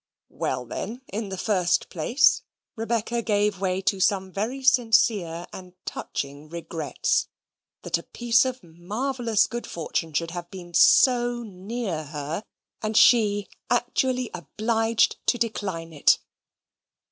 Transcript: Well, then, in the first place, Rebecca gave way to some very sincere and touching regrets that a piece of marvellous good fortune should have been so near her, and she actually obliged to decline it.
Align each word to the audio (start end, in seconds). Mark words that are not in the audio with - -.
Well, 0.31 0.65
then, 0.65 1.03
in 1.13 1.29
the 1.29 1.37
first 1.37 1.89
place, 1.91 2.41
Rebecca 2.75 3.21
gave 3.21 3.61
way 3.61 3.81
to 3.83 3.99
some 3.99 4.31
very 4.31 4.63
sincere 4.63 5.45
and 5.53 5.73
touching 5.85 6.49
regrets 6.49 7.27
that 7.83 7.99
a 7.99 8.09
piece 8.09 8.43
of 8.43 8.63
marvellous 8.63 9.45
good 9.45 9.67
fortune 9.67 10.11
should 10.13 10.31
have 10.31 10.49
been 10.49 10.73
so 10.73 11.43
near 11.43 12.05
her, 12.05 12.43
and 12.81 12.97
she 12.97 13.47
actually 13.69 14.31
obliged 14.33 15.17
to 15.27 15.37
decline 15.37 15.93
it. 15.93 16.17